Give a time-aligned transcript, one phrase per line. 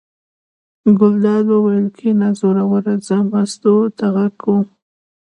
[0.99, 4.65] ګلداد وویل: کېنه زوروره زه مستو ته غږ کوم.